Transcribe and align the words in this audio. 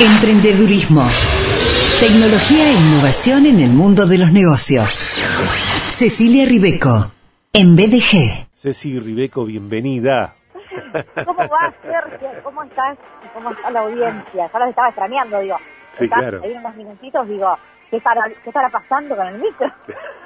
Emprendedurismo. 0.00 1.02
Tecnología 2.00 2.64
e 2.68 2.72
innovación 2.72 3.44
en 3.44 3.60
el 3.60 3.70
mundo 3.70 4.06
de 4.06 4.16
los 4.18 4.32
negocios. 4.32 5.20
Cecilia 5.90 6.46
Ribeco, 6.46 7.12
en 7.52 7.76
BDG. 7.76 8.48
Ceci 8.54 8.98
Ribeco, 8.98 9.44
bienvenida. 9.44 10.34
¿Cómo 11.26 11.40
va, 11.40 11.72
Sergio? 11.82 12.28
¿Cómo 12.42 12.62
estás? 12.62 12.96
¿Cómo 13.34 13.50
está 13.50 13.70
la 13.70 13.80
audiencia? 13.80 14.50
Ya 14.50 14.58
los 14.58 14.68
estaba 14.70 14.88
extrañando, 14.88 15.38
digo. 15.40 15.56
Sí, 15.92 16.04
Estás 16.04 16.18
claro. 16.20 16.40
Ahí 16.44 16.52
unos 16.52 16.76
minutitos, 16.76 17.28
digo, 17.28 17.58
¿qué 17.90 17.96
estará, 17.98 18.22
¿qué 18.42 18.48
estará 18.50 18.70
pasando 18.70 19.14
con 19.16 19.26
el 19.26 19.38
micro? 19.38 19.70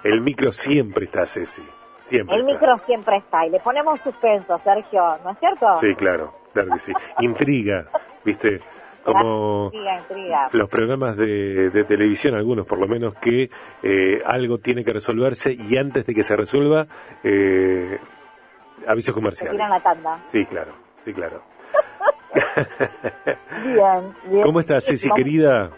El 0.03 0.19
micro 0.21 0.51
siempre 0.51 1.05
está, 1.05 1.25
Ceci. 1.25 1.61
Siempre 2.03 2.35
El 2.35 2.41
está. 2.41 2.53
micro 2.53 2.81
siempre 2.85 3.17
está 3.17 3.45
y 3.45 3.51
le 3.51 3.59
ponemos 3.59 3.99
suspenso, 4.03 4.59
Sergio, 4.63 5.17
¿no 5.23 5.31
es 5.31 5.39
cierto? 5.39 5.77
Sí, 5.77 5.93
claro, 5.95 6.33
claro 6.53 6.71
que 6.73 6.79
sí. 6.79 6.91
Intriga, 7.19 7.85
¿viste? 8.25 8.61
Como 9.03 9.69
los 10.53 10.69
programas 10.69 11.17
de, 11.17 11.69
de 11.69 11.83
televisión, 11.83 12.35
algunos 12.35 12.65
por 12.65 12.79
lo 12.79 12.87
menos, 12.87 13.13
que 13.15 13.49
eh, 13.83 14.21
algo 14.25 14.59
tiene 14.59 14.85
que 14.85 14.93
resolverse 14.93 15.53
y 15.53 15.75
antes 15.77 16.05
de 16.05 16.13
que 16.15 16.23
se 16.23 16.35
resuelva, 16.37 16.87
eh, 17.23 17.99
avisos 18.87 19.13
Se 19.13 19.19
comerciales. 19.19 19.51
tiran 19.57 19.69
la 19.69 19.79
tanda. 19.81 20.19
Sí, 20.27 20.45
claro, 20.45 20.71
sí, 21.03 21.13
claro. 21.13 21.43
Bien, 23.63 24.13
bien. 24.25 24.41
¿Cómo 24.41 24.59
estás, 24.59 24.85
Ceci, 24.85 25.09
querida? 25.11 25.69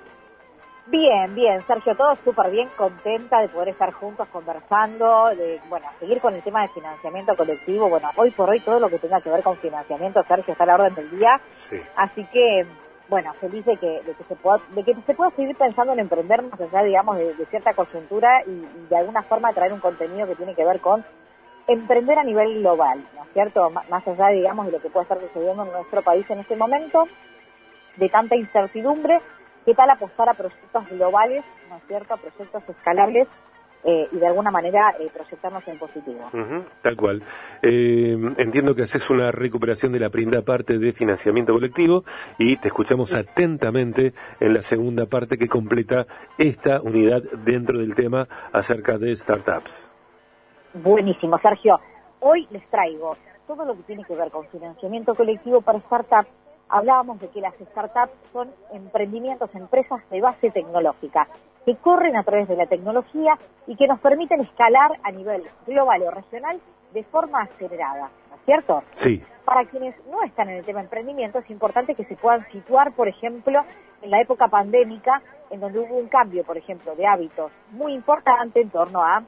Bien, 0.87 1.33
bien, 1.33 1.65
Sergio, 1.65 1.95
todo 1.95 2.15
súper 2.23 2.51
bien, 2.51 2.69
contenta 2.77 3.41
de 3.41 3.49
poder 3.49 3.69
estar 3.69 3.91
juntos 3.91 4.27
conversando, 4.29 5.29
de, 5.35 5.59
bueno, 5.67 5.87
seguir 5.99 6.21
con 6.21 6.35
el 6.35 6.43
tema 6.43 6.61
de 6.61 6.67
financiamiento 6.69 7.35
colectivo. 7.35 7.89
Bueno, 7.89 8.11
hoy 8.17 8.29
por 8.31 8.49
hoy 8.51 8.59
todo 8.59 8.79
lo 8.79 8.89
que 8.89 8.99
tenga 8.99 9.19
que 9.19 9.31
ver 9.31 9.41
con 9.41 9.57
financiamiento, 9.57 10.21
Sergio, 10.27 10.51
está 10.51 10.63
a 10.63 10.67
la 10.67 10.75
orden 10.75 10.93
del 10.93 11.09
día. 11.09 11.41
Sí. 11.51 11.81
Así 11.95 12.23
que, 12.31 12.67
bueno, 13.09 13.33
feliz 13.41 13.65
de 13.65 13.77
que, 13.77 14.03
de 14.03 14.13
que 14.13 14.23
se 14.25 14.35
pueda, 14.35 14.61
de 14.69 14.83
que 14.83 14.93
se 14.93 15.15
pueda 15.15 15.31
seguir 15.31 15.55
pensando 15.57 15.93
en 15.93 15.99
emprender 16.01 16.43
más 16.43 16.61
allá, 16.61 16.83
digamos, 16.83 17.17
de, 17.17 17.33
de 17.33 17.45
cierta 17.47 17.73
coyuntura 17.73 18.43
y, 18.45 18.51
y 18.51 18.87
de 18.87 18.97
alguna 18.97 19.23
forma 19.23 19.53
traer 19.53 19.73
un 19.73 19.79
contenido 19.79 20.27
que 20.27 20.35
tiene 20.35 20.53
que 20.53 20.65
ver 20.65 20.79
con 20.81 21.03
emprender 21.67 22.19
a 22.19 22.23
nivel 22.23 22.59
global, 22.59 22.99
¿no 23.15 23.23
es 23.23 23.29
cierto? 23.33 23.69
M- 23.69 23.81
más 23.89 24.07
allá, 24.07 24.27
digamos, 24.27 24.67
de 24.67 24.73
lo 24.73 24.79
que 24.79 24.89
puede 24.91 25.05
estar 25.05 25.19
sucediendo 25.19 25.63
en 25.63 25.71
nuestro 25.71 26.03
país 26.03 26.29
en 26.29 26.41
este 26.41 26.55
momento, 26.55 27.07
de 27.95 28.09
tanta 28.09 28.35
incertidumbre, 28.35 29.19
¿qué 29.65 29.73
tal 29.73 29.89
apostar 29.89 30.29
a 30.29 30.33
proyectos 30.33 30.89
globales, 30.89 31.43
¿no 31.69 31.77
es 31.77 31.83
cierto? 31.87 32.13
A 32.13 32.17
proyectos 32.17 32.63
escalables 32.69 33.27
eh, 33.83 34.07
y 34.11 34.17
de 34.17 34.27
alguna 34.27 34.49
manera 34.49 34.95
eh, 34.99 35.09
proyectarnos 35.13 35.67
en 35.67 35.77
positivo. 35.77 36.29
Tal 36.81 36.95
cual. 36.95 37.21
Eh, 37.61 38.17
entiendo 38.37 38.73
que 38.73 38.83
haces 38.83 39.09
una 39.09 39.31
recuperación 39.31 39.91
de 39.91 39.99
la 39.99 40.09
primera 40.09 40.41
parte 40.41 40.79
de 40.79 40.91
financiamiento 40.91 41.53
colectivo 41.53 42.03
y 42.39 42.57
te 42.57 42.69
escuchamos 42.69 43.13
atentamente 43.13 44.13
en 44.39 44.53
la 44.53 44.61
segunda 44.61 45.05
parte 45.05 45.37
que 45.37 45.47
completa 45.47 46.07
esta 46.37 46.81
unidad 46.81 47.21
dentro 47.45 47.77
del 47.77 47.93
tema 47.95 48.27
acerca 48.53 48.97
de 48.97 49.15
startups. 49.15 49.91
Buenísimo, 50.73 51.37
Sergio. 51.39 51.79
Hoy 52.21 52.47
les 52.49 52.67
traigo 52.69 53.15
todo 53.47 53.65
lo 53.65 53.75
que 53.75 53.83
tiene 53.83 54.03
que 54.03 54.15
ver 54.15 54.31
con 54.31 54.47
financiamiento 54.47 55.13
colectivo 55.13 55.61
para 55.61 55.79
startups. 55.81 56.44
Hablábamos 56.69 57.19
de 57.19 57.29
que 57.29 57.41
las 57.41 57.53
startups 57.55 58.13
son 58.33 58.51
emprendimientos, 58.71 59.53
empresas 59.53 60.01
de 60.09 60.21
base 60.21 60.51
tecnológica, 60.51 61.27
que 61.65 61.75
corren 61.77 62.15
a 62.15 62.23
través 62.23 62.47
de 62.47 62.55
la 62.55 62.67
tecnología 62.67 63.37
y 63.67 63.75
que 63.75 63.87
nos 63.87 63.99
permiten 63.99 64.41
escalar 64.41 64.99
a 65.03 65.11
nivel 65.11 65.43
global 65.65 66.01
o 66.03 66.11
regional 66.11 66.59
de 66.93 67.03
forma 67.03 67.41
acelerada, 67.41 68.09
¿no 68.29 68.35
es 68.35 68.41
cierto? 68.45 68.83
Sí, 68.93 69.23
Para 69.43 69.65
quienes 69.65 69.95
no 70.07 70.23
están 70.23 70.49
en 70.49 70.57
el 70.57 70.65
tema 70.65 70.81
emprendimiento, 70.81 71.39
es 71.39 71.49
importante 71.49 71.93
que 71.93 72.05
se 72.05 72.15
puedan 72.15 72.45
situar, 72.51 72.93
por 72.93 73.07
ejemplo, 73.07 73.63
en 74.01 74.11
la 74.11 74.21
época 74.21 74.47
pandémica, 74.47 75.21
en 75.49 75.59
donde 75.59 75.79
hubo 75.79 75.95
un 75.97 76.07
cambio, 76.07 76.43
por 76.43 76.57
ejemplo, 76.57 76.95
de 76.95 77.05
hábitos 77.05 77.51
muy 77.71 77.93
importante 77.93 78.61
en 78.61 78.69
torno 78.69 79.03
a 79.03 79.23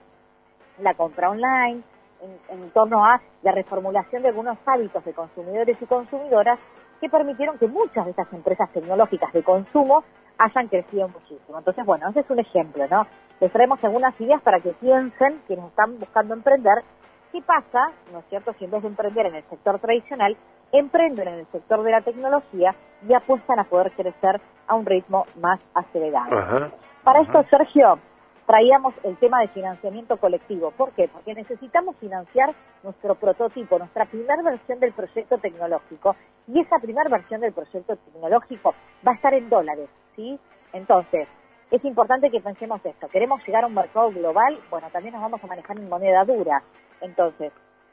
la 0.80 0.94
compra 0.94 1.30
online, 1.30 1.82
en, 2.22 2.60
en 2.62 2.70
torno 2.72 3.04
a 3.04 3.22
la 3.42 3.52
reformulación 3.52 4.24
de 4.24 4.30
algunos 4.30 4.58
hábitos 4.66 5.04
de 5.06 5.14
consumidores 5.14 5.78
y 5.82 5.86
consumidoras 5.86 6.60
que 7.00 7.10
permitieron 7.10 7.58
que 7.58 7.68
muchas 7.68 8.06
de 8.06 8.12
estas 8.12 8.32
empresas 8.34 8.70
tecnológicas 8.72 9.32
de 9.34 9.44
consumo 9.44 10.04
hayan 10.38 10.68
crecido 10.68 11.08
muchísimo. 11.08 11.58
Entonces, 11.58 11.86
bueno, 11.86 12.10
ese 12.10 12.22
es 12.22 12.30
un 12.30 12.40
ejemplo, 12.40 12.86
¿no? 12.90 13.08
Les 13.40 13.52
traemos 13.52 13.84
algunas 13.84 14.20
ideas 14.20 14.42
para 14.42 14.60
que 14.60 14.72
piensen, 14.74 15.42
quienes 15.48 15.66
están 15.66 16.00
buscando 16.00 16.34
emprender, 16.34 16.84
qué 17.32 17.42
pasa, 17.42 17.92
¿no 18.12 18.20
es 18.20 18.26
cierto?, 18.30 18.54
si 18.58 18.66
en 18.66 18.72
vez 18.72 18.82
de 18.82 18.88
emprender 18.88 19.26
en 19.28 19.36
el 19.36 19.44
sector 19.50 19.80
tradicional, 19.80 20.38
emprenden 20.72 21.28
en 21.28 21.40
el 21.40 21.48
sector 21.48 21.84
de 21.84 21.92
la 21.92 22.02
tecnología 22.02 22.76
y 23.08 23.14
apuestan 23.14 23.60
a 23.60 23.64
poder 23.66 23.92
crecer 23.92 24.42
a 24.68 24.76
un 24.76 24.86
ritmo 24.86 25.26
más 25.40 25.60
acelerado. 25.74 26.38
ajá. 26.38 26.72
Para 27.04 27.22
esto, 27.22 27.42
Sergio, 27.50 28.00
traíamos 28.46 28.94
el 29.04 29.16
tema 29.18 29.42
de 29.42 29.50
financiamiento 29.50 30.18
colectivo. 30.18 30.72
¿Por 30.72 30.92
qué? 30.92 31.08
Porque 31.08 31.34
necesitamos 31.36 31.96
financiar 31.98 32.54
nuestro 32.84 33.16
prototipo, 33.16 33.78
nuestra 33.78 34.06
primera 34.06 34.42
versión 34.42 34.80
del 34.80 34.94
proyecto 34.94 35.38
tecnológico. 35.38 36.16
Y 36.48 36.60
esa 36.62 36.80
primera 36.80 37.10
versión 37.10 37.42
del 37.42 37.54
proyecto 37.54 37.96
tecnológico 37.98 38.74
va 39.06 39.12
a 39.12 39.16
estar 39.16 39.34
en 39.34 39.50
dólares, 39.50 39.90
¿sí? 40.16 40.40
Entonces, 40.74 41.28
es 41.72 41.84
importante 41.84 42.32
que 42.32 42.40
pensemos 42.40 42.84
esto. 42.86 43.10
¿Queremos 43.10 43.46
llegar 43.46 43.66
a 43.66 43.68
un 43.68 43.74
mercado 43.74 44.10
global? 44.12 44.58
Bueno, 44.70 44.90
también 44.92 45.14
nos 45.14 45.22
vamos 45.22 45.44
a 45.44 45.48
manejar 45.48 45.78
en 45.78 45.90
moneda 45.90 46.24
dura. 46.24 46.64
Entonces, 47.02 47.52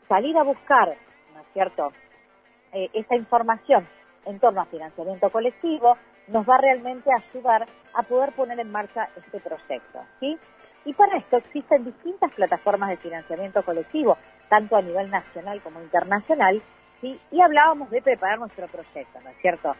salir 0.08 0.36
a 0.38 0.44
buscar, 0.44 0.96
¿no 1.34 1.40
es 1.40 1.46
cierto?, 1.52 1.92
eh, 2.72 2.90
esta 2.92 3.16
información 3.16 3.86
en 4.24 4.38
torno 4.40 4.60
a 4.60 4.66
financiamiento 4.66 5.30
colectivo 5.30 5.96
nos 6.28 6.48
va 6.48 6.58
realmente 6.58 7.10
a 7.12 7.22
ayudar 7.28 7.66
a 7.94 8.02
poder 8.02 8.32
poner 8.32 8.58
en 8.58 8.70
marcha 8.70 9.08
este 9.16 9.40
proyecto, 9.40 10.00
¿sí? 10.20 10.38
Y 10.84 10.92
para 10.94 11.16
esto 11.16 11.36
existen 11.38 11.84
distintas 11.84 12.32
plataformas 12.32 12.90
de 12.90 12.96
financiamiento 12.98 13.64
colectivo, 13.64 14.16
tanto 14.48 14.76
a 14.76 14.82
nivel 14.82 15.10
nacional 15.10 15.60
como 15.62 15.80
internacional, 15.80 16.62
¿sí? 17.04 17.20
Y 17.30 17.40
hablábamos 17.42 17.90
de 17.90 18.00
preparar 18.00 18.38
nuestro 18.38 18.66
proyecto, 18.68 19.20
¿no 19.22 19.30
es 19.30 19.36
cierto? 19.42 19.76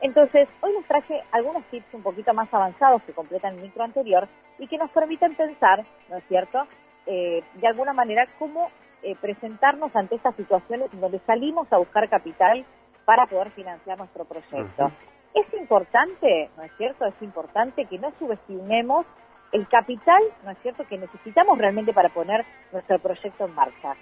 Entonces, 0.00 0.46
hoy 0.60 0.72
les 0.74 0.86
traje 0.86 1.22
algunos 1.32 1.64
tips 1.70 1.94
un 1.94 2.02
poquito 2.02 2.34
más 2.34 2.52
avanzados 2.52 3.02
que 3.04 3.14
completan 3.14 3.54
el 3.54 3.62
micro 3.62 3.82
anterior 3.82 4.28
y 4.58 4.66
que 4.68 4.76
nos 4.76 4.90
permiten 4.90 5.34
pensar, 5.36 5.86
¿no 6.10 6.18
es 6.18 6.24
cierto?, 6.28 6.66
eh, 7.06 7.42
de 7.54 7.66
alguna 7.66 7.94
manera 7.94 8.26
cómo 8.38 8.70
eh, 9.02 9.16
presentarnos 9.20 9.94
ante 9.96 10.16
estas 10.16 10.34
situaciones 10.36 10.90
donde 10.92 11.20
salimos 11.20 11.72
a 11.72 11.78
buscar 11.78 12.08
capital 12.10 12.64
para 13.06 13.26
poder 13.26 13.52
financiar 13.52 13.96
nuestro 13.96 14.24
proyecto. 14.24 14.90
Es 15.32 15.46
importante, 15.54 16.50
¿no 16.56 16.64
es 16.64 16.72
cierto? 16.76 17.06
Es 17.06 17.14
importante 17.22 17.86
que 17.86 17.98
no 17.98 18.12
subestimemos 18.18 19.06
el 19.52 19.66
capital, 19.68 20.22
¿no 20.44 20.50
es 20.50 20.58
cierto?, 20.58 20.84
que 20.86 20.98
necesitamos 20.98 21.56
realmente 21.56 21.94
para 21.94 22.10
poner 22.10 22.44
nuestro 22.70 22.98
proyecto 22.98 23.46
en 23.46 23.54
marcha. 23.54 23.94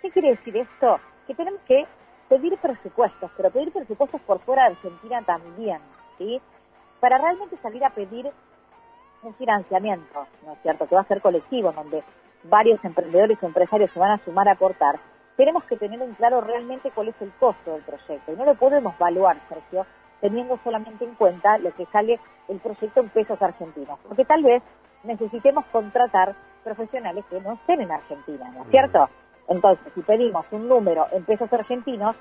¿Qué 0.00 0.10
quiere 0.10 0.30
decir 0.30 0.56
esto? 0.56 1.00
Que 1.26 1.34
tenemos 1.34 1.60
que 1.62 1.86
pedir 2.30 2.56
presupuestos, 2.58 3.30
pero 3.36 3.50
pedir 3.50 3.72
presupuestos 3.72 4.20
por 4.22 4.38
fuera 4.40 4.62
de 4.62 4.76
Argentina 4.76 5.20
también, 5.22 5.80
¿sí? 6.16 6.40
Para 7.00 7.18
realmente 7.18 7.56
salir 7.58 7.84
a 7.84 7.90
pedir 7.90 8.30
un 9.22 9.34
financiamiento, 9.34 10.26
¿no 10.46 10.52
es 10.52 10.58
cierto?, 10.62 10.86
que 10.86 10.94
va 10.94 11.00
a 11.02 11.08
ser 11.08 11.20
colectivo, 11.20 11.72
donde 11.72 12.04
varios 12.44 12.82
emprendedores 12.84 13.36
y 13.42 13.46
empresarios 13.46 13.90
se 13.90 13.98
van 13.98 14.12
a 14.12 14.24
sumar 14.24 14.48
a 14.48 14.52
aportar, 14.52 15.00
tenemos 15.36 15.64
que 15.64 15.76
tener 15.76 16.00
en 16.00 16.14
claro 16.14 16.40
realmente 16.40 16.92
cuál 16.92 17.08
es 17.08 17.20
el 17.20 17.32
costo 17.32 17.72
del 17.72 17.82
proyecto. 17.82 18.32
Y 18.32 18.36
no 18.36 18.44
lo 18.44 18.54
podemos 18.54 18.94
evaluar, 18.94 19.36
Sergio, 19.48 19.84
teniendo 20.20 20.58
solamente 20.62 21.04
en 21.04 21.14
cuenta 21.16 21.58
lo 21.58 21.74
que 21.74 21.86
sale 21.86 22.20
el 22.48 22.60
proyecto 22.60 23.00
en 23.00 23.08
pesos 23.08 23.42
argentinos. 23.42 23.98
Porque 24.06 24.24
tal 24.24 24.42
vez 24.42 24.62
necesitemos 25.02 25.64
contratar 25.72 26.34
profesionales 26.62 27.24
que 27.28 27.40
no 27.40 27.54
estén 27.54 27.80
en 27.80 27.90
Argentina, 27.90 28.50
¿no 28.54 28.62
es 28.62 28.70
cierto? 28.70 29.08
Entonces, 29.50 29.92
si 29.94 30.00
pedimos 30.00 30.46
un 30.52 30.68
número 30.68 31.06
en 31.12 31.24
pesos 31.24 31.52
argentinos, 31.52 32.16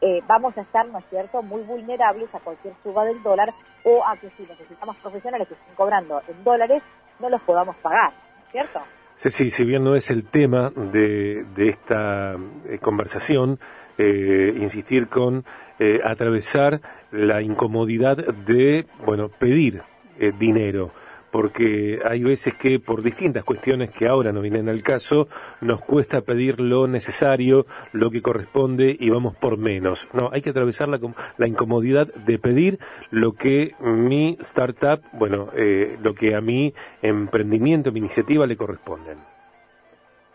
eh, 0.00 0.20
vamos 0.28 0.56
a 0.56 0.60
estar, 0.60 0.86
¿no 0.86 0.98
es 0.98 1.04
cierto?, 1.10 1.42
muy 1.42 1.62
vulnerables 1.62 2.32
a 2.34 2.38
cualquier 2.38 2.74
suba 2.82 3.04
del 3.04 3.22
dólar 3.22 3.52
o 3.84 4.06
a 4.06 4.16
que 4.16 4.30
si 4.36 4.42
necesitamos 4.44 4.96
profesionales 4.98 5.48
que 5.48 5.54
estén 5.54 5.74
cobrando 5.74 6.20
en 6.28 6.44
dólares, 6.44 6.82
no 7.18 7.28
los 7.30 7.40
podamos 7.42 7.74
pagar, 7.76 8.12
¿no 8.12 8.46
es 8.46 8.52
cierto? 8.52 8.80
Ceci, 9.16 9.50
si 9.50 9.64
bien 9.64 9.82
no 9.82 9.96
es 9.96 10.10
el 10.10 10.28
tema 10.28 10.70
de, 10.70 11.44
de 11.56 11.68
esta 11.68 12.34
eh, 12.66 12.78
conversación, 12.80 13.58
eh, 13.96 14.52
insistir 14.56 15.08
con 15.08 15.44
eh, 15.78 16.00
atravesar 16.04 16.80
la 17.12 17.42
incomodidad 17.42 18.16
de, 18.16 18.86
bueno, 19.06 19.28
pedir 19.28 19.82
eh, 20.18 20.32
dinero, 20.38 20.90
porque 21.34 21.98
hay 22.08 22.22
veces 22.22 22.54
que 22.54 22.78
por 22.78 23.02
distintas 23.02 23.42
cuestiones 23.42 23.90
que 23.90 24.06
ahora 24.06 24.30
no 24.30 24.40
vienen 24.40 24.68
al 24.68 24.84
caso, 24.84 25.26
nos 25.60 25.80
cuesta 25.80 26.20
pedir 26.20 26.60
lo 26.60 26.86
necesario, 26.86 27.66
lo 27.90 28.12
que 28.12 28.22
corresponde 28.22 28.96
y 28.96 29.10
vamos 29.10 29.34
por 29.34 29.58
menos. 29.58 30.08
No, 30.12 30.30
hay 30.32 30.42
que 30.42 30.50
atravesar 30.50 30.86
la, 30.86 31.00
la 31.36 31.48
incomodidad 31.48 32.06
de 32.06 32.38
pedir 32.38 32.78
lo 33.10 33.32
que 33.32 33.74
mi 33.80 34.36
startup, 34.42 35.02
bueno, 35.12 35.48
eh, 35.56 35.98
lo 36.00 36.14
que 36.14 36.36
a 36.36 36.40
mi 36.40 36.72
emprendimiento, 37.02 37.90
mi 37.90 37.98
iniciativa 37.98 38.46
le 38.46 38.56
corresponden. 38.56 39.18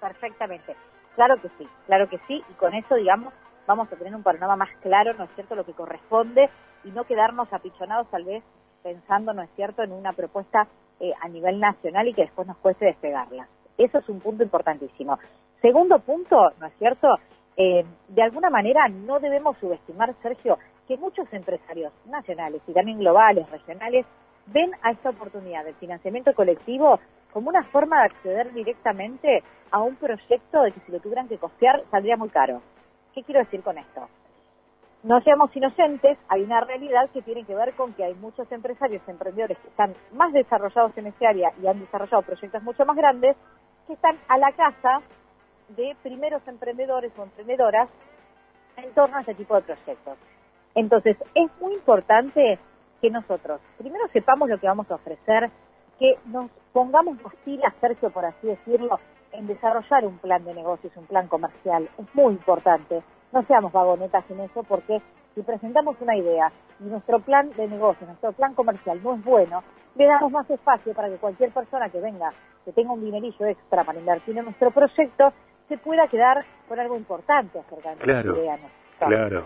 Perfectamente. 0.01 0.75
Claro 1.15 1.41
que 1.41 1.47
sí, 1.57 1.65
claro 1.85 2.09
que 2.09 2.19
sí, 2.27 2.43
y 2.49 2.53
con 2.55 2.73
eso, 2.73 2.95
digamos, 2.95 3.33
vamos 3.67 3.87
a 3.89 3.95
tener 3.95 4.13
un 4.13 4.23
panorama 4.23 4.57
más 4.57 4.69
claro, 4.81 5.13
¿no 5.13 5.23
es 5.23 5.29
cierto?, 5.35 5.55
lo 5.55 5.63
que 5.63 5.71
corresponde 5.71 6.49
y 6.83 6.91
no 6.91 7.05
quedarnos 7.05 7.47
apichonados 7.53 8.11
tal 8.11 8.25
vez 8.25 8.43
pensando, 8.83 9.33
¿no 9.33 9.43
es 9.43 9.49
cierto?, 9.55 9.81
en 9.81 9.93
una 9.93 10.11
propuesta 10.11 10.67
eh, 10.99 11.13
a 11.21 11.27
nivel 11.27 11.59
nacional 11.59 12.07
y 12.07 12.13
que 12.13 12.23
después 12.23 12.47
nos 12.47 12.57
cueste 12.57 12.85
despegarla. 12.85 13.47
Eso 13.77 13.99
es 13.99 14.09
un 14.09 14.19
punto 14.19 14.43
importantísimo. 14.43 15.17
Segundo 15.61 15.99
punto, 15.99 16.51
¿no 16.59 16.67
es 16.67 16.73
cierto?, 16.77 17.15
eh, 17.57 17.85
de 18.07 18.21
alguna 18.21 18.49
manera 18.49 18.87
no 18.87 19.19
debemos 19.19 19.57
subestimar, 19.57 20.15
Sergio, 20.21 20.57
que 20.87 20.97
muchos 20.97 21.31
empresarios 21.33 21.91
nacionales 22.05 22.61
y 22.67 22.73
también 22.73 22.99
globales, 22.99 23.49
regionales, 23.51 24.05
ven 24.47 24.71
a 24.81 24.91
esta 24.91 25.09
oportunidad 25.09 25.65
del 25.65 25.75
financiamiento 25.75 26.33
colectivo 26.33 26.99
como 27.33 27.49
una 27.49 27.63
forma 27.65 27.99
de 27.99 28.05
acceder 28.05 28.53
directamente 28.53 29.43
a 29.71 29.81
un 29.81 29.95
proyecto 29.95 30.61
de 30.63 30.71
que 30.71 30.79
si 30.81 30.91
lo 30.91 30.99
tuvieran 30.99 31.27
que 31.27 31.37
costear 31.37 31.83
saldría 31.91 32.17
muy 32.17 32.29
caro. 32.29 32.61
¿Qué 33.13 33.23
quiero 33.23 33.41
decir 33.41 33.61
con 33.61 33.77
esto? 33.77 34.07
No 35.01 35.21
seamos 35.21 35.55
inocentes, 35.55 36.17
hay 36.27 36.43
una 36.43 36.59
realidad 36.59 37.09
que 37.11 37.21
tiene 37.21 37.45
que 37.45 37.55
ver 37.55 37.73
con 37.75 37.93
que 37.93 38.03
hay 38.03 38.15
muchos 38.15 38.51
empresarios, 38.51 39.01
emprendedores 39.07 39.57
que 39.59 39.69
están 39.69 39.95
más 40.11 40.33
desarrollados 40.33 40.97
en 40.97 41.07
este 41.07 41.25
área 41.25 41.53
y 41.63 41.67
han 41.67 41.79
desarrollado 41.79 42.21
proyectos 42.23 42.61
mucho 42.63 42.85
más 42.85 42.97
grandes, 42.97 43.37
que 43.87 43.93
están 43.93 44.17
a 44.27 44.37
la 44.37 44.51
casa 44.51 45.01
de 45.69 45.95
primeros 46.03 46.45
emprendedores 46.47 47.13
o 47.17 47.23
emprendedoras 47.23 47.87
en 48.75 48.93
torno 48.93 49.15
a 49.15 49.21
este 49.21 49.35
tipo 49.35 49.55
de 49.55 49.61
proyectos. 49.61 50.17
Entonces, 50.75 51.15
es 51.33 51.49
muy 51.61 51.75
importante 51.75 52.59
que 53.01 53.09
nosotros 53.09 53.61
primero 53.77 54.05
sepamos 54.11 54.49
lo 54.49 54.59
que 54.59 54.67
vamos 54.67 54.91
a 54.91 54.95
ofrecer, 54.95 55.49
que 55.97 56.17
nos 56.25 56.51
pongamos 56.73 57.21
las 57.23 57.35
pilas, 57.45 57.73
Sergio, 57.79 58.09
por 58.09 58.25
así 58.25 58.47
decirlo, 58.47 58.99
en 59.31 59.47
desarrollar 59.47 60.05
un 60.05 60.17
plan 60.17 60.43
de 60.43 60.53
negocios, 60.53 60.91
un 60.97 61.05
plan 61.05 61.27
comercial. 61.29 61.89
Es 61.97 62.15
muy 62.15 62.33
importante. 62.33 63.01
No 63.31 63.43
seamos 63.43 63.71
vagonetas 63.71 64.23
en 64.29 64.39
eso 64.41 64.63
porque 64.63 65.01
si 65.35 65.41
presentamos 65.41 65.95
una 66.01 66.15
idea 66.15 66.51
y 66.79 66.83
nuestro 66.85 67.19
plan 67.19 67.51
de 67.51 67.67
negocios, 67.67 68.07
nuestro 68.07 68.31
plan 68.33 68.53
comercial 68.55 69.01
no 69.03 69.15
es 69.15 69.23
bueno, 69.23 69.63
le 69.95 70.05
damos 70.05 70.31
más 70.31 70.49
espacio 70.49 70.93
para 70.93 71.09
que 71.09 71.17
cualquier 71.17 71.51
persona 71.51 71.89
que 71.89 71.99
venga, 71.99 72.31
que 72.65 72.71
tenga 72.71 72.93
un 72.93 73.03
dinerillo 73.03 73.45
extra 73.45 73.83
para 73.83 73.99
invertir 73.99 74.37
en 74.37 74.45
nuestro 74.45 74.71
proyecto, 74.71 75.33
se 75.67 75.77
pueda 75.77 76.07
quedar 76.07 76.43
con 76.67 76.79
algo 76.79 76.95
importante 76.95 77.59
acerca 77.59 77.91
de 77.91 77.97
claro, 77.97 78.35
idea. 78.35 78.57
Claro, 78.97 79.45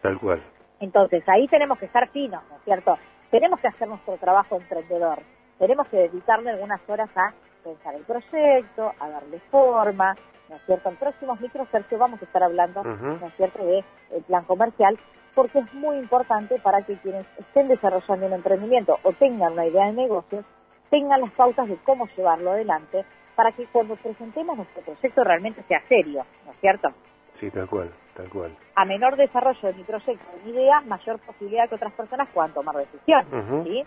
tal 0.00 0.18
cual. 0.18 0.42
Entonces, 0.80 1.22
ahí 1.28 1.48
tenemos 1.48 1.78
que 1.78 1.86
estar 1.86 2.08
finos, 2.10 2.42
¿no 2.48 2.56
es 2.56 2.62
cierto? 2.62 2.96
Tenemos 3.30 3.58
que 3.60 3.68
hacer 3.68 3.88
nuestro 3.88 4.16
trabajo 4.16 4.56
emprendedor. 4.56 5.18
Tenemos 5.58 5.88
que 5.88 5.96
dedicarle 5.96 6.50
algunas 6.50 6.80
horas 6.88 7.10
a 7.16 7.32
pensar 7.64 7.94
el 7.96 8.04
proyecto, 8.04 8.92
a 9.00 9.08
darle 9.08 9.40
forma, 9.50 10.14
¿no 10.48 10.56
es 10.56 10.62
cierto? 10.66 10.88
En 10.88 10.96
próximos 10.96 11.40
microsercios 11.40 12.00
vamos 12.00 12.20
a 12.20 12.24
estar 12.24 12.42
hablando, 12.42 12.82
¿no 12.82 13.26
es 13.26 13.34
cierto?, 13.36 13.64
del 13.64 13.84
de 14.10 14.20
plan 14.22 14.44
comercial, 14.44 14.98
porque 15.34 15.58
es 15.58 15.74
muy 15.74 15.96
importante 15.98 16.58
para 16.60 16.82
que 16.82 16.96
quienes 16.96 17.26
estén 17.38 17.68
desarrollando 17.68 18.26
un 18.26 18.32
emprendimiento 18.32 18.98
o 19.02 19.12
tengan 19.12 19.52
una 19.52 19.66
idea 19.66 19.86
de 19.86 19.92
negocios, 19.92 20.44
tengan 20.90 21.20
las 21.20 21.30
pautas 21.32 21.68
de 21.68 21.76
cómo 21.84 22.08
llevarlo 22.16 22.52
adelante 22.52 23.04
para 23.36 23.52
que 23.52 23.66
cuando 23.66 23.94
presentemos 23.96 24.56
nuestro 24.56 24.82
proyecto 24.82 25.22
realmente 25.22 25.62
sea 25.68 25.80
serio, 25.88 26.24
¿no 26.44 26.52
es 26.52 26.58
cierto? 26.60 26.88
Sí, 27.32 27.50
tal 27.50 27.68
cual, 27.68 27.90
tal 28.14 28.28
cual. 28.30 28.56
A 28.74 28.84
menor 28.84 29.16
desarrollo 29.16 29.60
de 29.68 29.74
mi 29.74 29.84
proyecto, 29.84 30.24
de 30.38 30.44
mi 30.44 30.50
idea, 30.50 30.80
mayor 30.80 31.20
posibilidad 31.20 31.68
que 31.68 31.76
otras 31.76 31.92
personas 31.92 32.28
puedan 32.34 32.52
tomar 32.52 32.74
decisiones, 32.76 33.26
¿sí? 33.64 33.84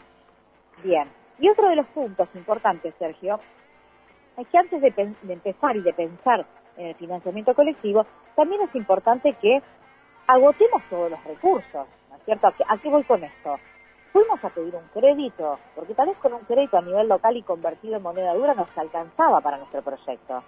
Bien. 0.84 1.10
Y 1.40 1.50
otro 1.50 1.68
de 1.68 1.75
los 1.75 1.88
puntos 1.88 2.30
importantes, 2.36 2.94
Sergio, 2.98 3.42
es 4.38 4.48
que 4.48 4.57
antes 4.57 4.81
de, 4.81 4.94
empezar 5.30 5.75
y 5.75 5.81
de 5.81 5.94
pensar 5.94 6.45
en 6.78 6.88
el 6.88 6.95
financiamiento 6.95 7.54
colectivo, 7.54 8.06
también 8.36 8.62
es 8.62 8.74
importante 8.75 9.33
que 9.33 9.62
agotemos 10.28 10.81
todos 10.89 11.12
los 11.12 11.24
recursos, 11.24 11.88
¿no 12.10 12.16
es 12.16 12.24
cierto? 12.25 12.48
¿A 12.68 12.78
qué 12.78 12.89
voy 12.89 13.04
con 13.04 13.24
esto? 13.24 13.60
fuimos 14.12 14.44
a 14.44 14.50
pedir 14.50 14.75
un 14.75 14.88
crédito, 14.94 15.60
porque 15.75 15.94
tal 15.94 16.10
vez 16.10 16.18
con 16.18 16.33
un 16.33 16.42
crédito 16.42 16.78
a 16.78 16.81
nivel 16.81 17.07
local 17.07 17.36
y 17.38 17.44
convertido 17.44 17.98
en 17.98 18.04
moneda 18.04 18.33
dura 18.33 18.54
nos 18.54 18.68
alcanzaba 18.78 19.42
para 19.42 19.57
nuestro 19.57 19.81
proyecto. 19.81 20.44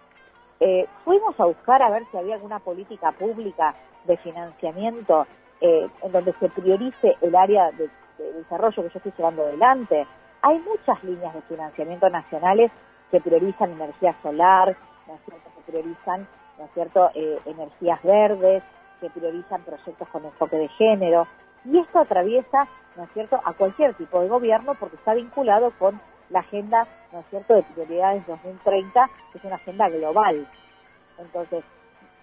Eh, 0.59 0.88
fuimos 1.03 1.38
a 1.39 1.45
buscar 1.45 1.81
a 1.81 1.89
ver 1.89 2.03
si 2.12 2.18
había 2.18 2.36
alguna 2.36 2.59
política 2.59 3.12
pública 3.13 3.75
de 4.06 4.18
financiamiento 4.18 5.27
eh, 5.62 5.88
en 6.01 6.12
donde 6.12 6.33
se 6.33 6.50
priorice 6.50 7.18
el 7.21 7.36
área 7.36 7.71
de, 7.71 7.89
desarrollo 8.38 8.83
que 8.83 8.89
yo 8.89 8.97
estoy 8.97 9.13
llevando 9.18 9.44
adelante. 9.44 10.06
Hay 10.41 10.59
muchas 10.59 11.03
líneas 11.03 11.33
de 11.33 11.41
financiamiento 11.44 12.09
nacionales 12.09 12.71
que 13.13 13.21
priorizan 13.21 13.74
energía 13.74 14.15
solar, 14.24 14.75
¿no 15.06 15.13
es 15.13 15.21
cierto? 15.25 15.50
que 15.56 15.71
priorizan 15.71 16.27
¿no 16.57 16.65
es 16.65 16.71
cierto? 16.74 17.12
Eh, 17.13 17.39
energías 17.45 18.01
verdes, 18.01 18.63
que 19.00 19.12
priorizan 19.12 19.62
proyectos 19.62 20.07
con 20.10 20.25
enfoque 20.25 20.57
de 20.57 20.68
género. 20.69 21.27
Y 21.63 21.77
esto 21.77 22.00
atraviesa 22.00 22.68
¿no 22.95 23.04
es 23.04 23.10
cierto?, 23.13 23.39
a 23.45 23.54
cualquier 23.54 23.94
tipo 23.94 24.19
de 24.19 24.30
gobierno 24.30 24.74
porque 24.80 24.95
está 24.95 25.13
vinculado 25.13 25.71
con 25.77 26.01
la 26.31 26.39
agenda, 26.39 26.88
¿no 27.12 27.19
es 27.19 27.25
cierto?, 27.30 27.54
de 27.54 27.63
prioridades 27.63 28.25
2030, 28.25 29.10
que 29.31 29.38
es 29.38 29.44
una 29.44 29.56
agenda 29.56 29.89
global. 29.89 30.48
Entonces, 31.19 31.63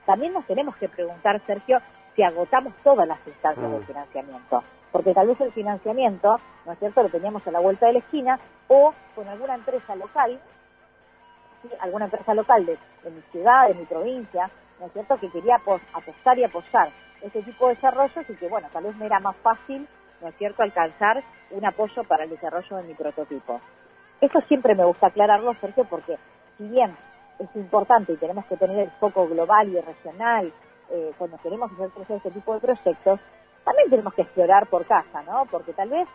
también 0.06 0.32
nos 0.32 0.44
tenemos 0.46 0.74
que 0.76 0.88
preguntar, 0.88 1.40
Sergio, 1.46 1.80
si 2.16 2.22
agotamos 2.24 2.72
todas 2.82 3.06
las 3.06 3.24
instancias 3.26 3.70
de 3.70 3.78
mm. 3.78 3.84
financiamiento. 3.84 4.64
Porque 4.90 5.14
tal 5.14 5.28
vez 5.28 5.40
el 5.40 5.52
financiamiento, 5.52 6.40
¿no 6.66 6.72
es 6.72 6.78
cierto?, 6.80 7.02
lo 7.02 7.08
teníamos 7.10 7.46
a 7.46 7.52
la 7.52 7.60
vuelta 7.60 7.86
de 7.86 7.94
la 7.94 7.98
esquina 8.00 8.40
o 8.66 8.92
con 9.14 9.28
alguna 9.28 9.54
empresa 9.54 9.94
local, 9.94 10.40
alguna 11.80 12.06
empresa 12.06 12.34
local 12.34 12.66
de, 12.66 12.78
mi 13.10 13.20
ciudad, 13.32 13.68
de 13.68 13.74
mi 13.74 13.84
provincia, 13.84 14.50
¿no 14.78 14.86
es 14.86 14.92
cierto?, 14.92 15.18
que 15.18 15.30
quería 15.30 15.56
apostar 15.56 16.38
y 16.38 16.44
apoyar 16.44 16.90
ese 17.22 17.42
tipo 17.42 17.68
de 17.68 17.74
desarrollos 17.74 18.28
y 18.28 18.34
que, 18.34 18.48
bueno, 18.48 18.68
tal 18.72 18.84
vez 18.84 18.96
me 18.96 19.06
era 19.06 19.20
más 19.20 19.36
fácil 19.36 19.86
¿no 20.20 20.28
es 20.28 20.34
cierto?, 20.36 20.62
alcanzar 20.62 21.22
un 21.50 21.64
apoyo 21.64 22.04
para 22.04 22.24
el 22.24 22.30
desarrollo 22.30 22.76
de 22.76 22.82
mi 22.84 22.94
prototipo. 22.94 23.60
Eso 24.20 24.40
siempre 24.48 24.74
me 24.74 24.84
gusta 24.84 25.08
aclararlo, 25.08 25.54
Sergio, 25.60 25.84
porque 25.84 26.18
si 26.58 26.68
bien 26.68 26.96
es 27.38 27.48
importante 27.56 28.12
y 28.12 28.16
tenemos 28.16 28.44
que 28.46 28.56
tener 28.56 28.78
el 28.78 28.90
foco 28.92 29.26
global 29.26 29.68
y 29.68 29.80
regional 29.80 30.52
eh, 30.90 31.12
cuando 31.16 31.38
queremos 31.38 31.72
hacer 31.72 31.88
crecer 31.90 32.16
este 32.18 32.30
tipo 32.30 32.54
de 32.54 32.60
proyectos, 32.60 33.20
también 33.64 33.90
tenemos 33.90 34.12
que 34.14 34.22
explorar 34.22 34.66
por 34.66 34.84
casa, 34.86 35.22
¿no? 35.22 35.46
Porque 35.50 35.72
tal 35.72 35.88
vez 35.88 36.08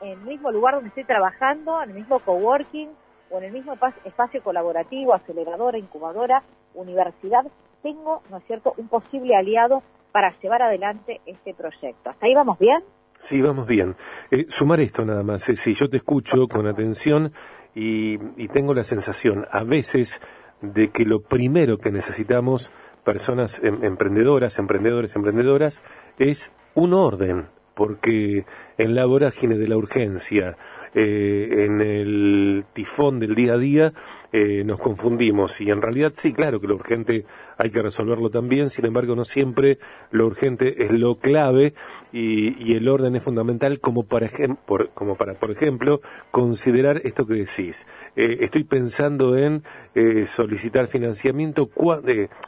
en 0.00 0.10
el 0.10 0.18
mismo 0.18 0.50
lugar 0.50 0.74
donde 0.74 0.88
estoy 0.88 1.04
trabajando, 1.04 1.82
en 1.82 1.90
el 1.90 1.96
mismo 1.96 2.18
coworking 2.20 2.90
o 3.30 3.38
en 3.38 3.44
el 3.44 3.52
mismo 3.52 3.74
espacio 4.04 4.42
colaborativo, 4.42 5.14
aceleradora, 5.14 5.78
incubadora, 5.78 6.42
universidad, 6.74 7.44
tengo, 7.82 8.22
¿no 8.30 8.38
es 8.38 8.44
cierto?, 8.46 8.74
un 8.76 8.88
posible 8.88 9.36
aliado 9.36 9.82
para 10.12 10.34
llevar 10.40 10.62
adelante 10.62 11.20
este 11.26 11.54
proyecto. 11.54 12.10
¿Hasta 12.10 12.26
ahí 12.26 12.34
vamos 12.34 12.58
bien? 12.58 12.82
Sí, 13.18 13.40
vamos 13.40 13.66
bien. 13.66 13.96
Eh, 14.30 14.46
sumar 14.48 14.80
esto 14.80 15.04
nada 15.04 15.22
más. 15.22 15.48
Eh, 15.48 15.56
si 15.56 15.74
yo 15.74 15.88
te 15.88 15.96
escucho 15.96 16.46
con 16.48 16.66
atención 16.66 17.32
y, 17.74 18.18
tengo 18.48 18.72
la 18.74 18.84
sensación 18.84 19.46
a 19.50 19.62
veces 19.64 20.20
de 20.62 20.88
que 20.88 21.04
lo 21.04 21.20
primero 21.20 21.78
que 21.78 21.90
necesitamos 21.90 22.72
personas 23.04 23.60
em, 23.62 23.84
emprendedoras, 23.84 24.58
emprendedores, 24.58 25.14
emprendedoras, 25.14 25.82
es 26.18 26.52
un 26.74 26.94
orden, 26.94 27.48
porque 27.74 28.46
en 28.78 28.94
la 28.94 29.04
vorágine 29.06 29.58
de 29.58 29.68
la 29.68 29.76
urgencia, 29.76 30.56
eh, 30.98 31.66
en 31.66 31.82
el 31.82 32.64
tifón 32.72 33.20
del 33.20 33.34
día 33.34 33.52
a 33.52 33.58
día 33.58 33.92
eh, 34.32 34.64
nos 34.64 34.80
confundimos 34.80 35.60
y 35.60 35.70
en 35.70 35.82
realidad 35.82 36.14
sí, 36.14 36.32
claro 36.32 36.58
que 36.58 36.66
lo 36.66 36.76
urgente 36.76 37.26
hay 37.58 37.68
que 37.68 37.82
resolverlo 37.82 38.30
también, 38.30 38.70
sin 38.70 38.86
embargo 38.86 39.14
no 39.14 39.26
siempre 39.26 39.78
lo 40.10 40.24
urgente 40.24 40.84
es 40.84 40.90
lo 40.90 41.16
clave 41.16 41.74
y, 42.12 42.74
el 42.74 42.88
orden 42.88 43.14
es 43.14 43.22
fundamental 43.22 43.78
como 43.78 44.04
para, 44.04 44.30
por, 44.64 44.88
como 44.94 45.16
para, 45.16 45.34
por 45.34 45.50
ejemplo, 45.50 46.00
considerar 46.30 47.02
esto 47.04 47.26
que 47.26 47.34
decís. 47.34 47.86
Eh, 48.16 48.38
estoy 48.40 48.64
pensando 48.64 49.36
en 49.36 49.64
solicitar 50.24 50.88
financiamiento 50.88 51.70